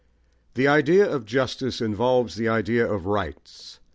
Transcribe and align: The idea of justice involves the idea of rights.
The 0.55 0.67
idea 0.67 1.07
of 1.07 1.25
justice 1.25 1.79
involves 1.79 2.33
the 2.33 2.49
idea 2.49 2.91
of 2.91 3.05
rights. 3.05 3.77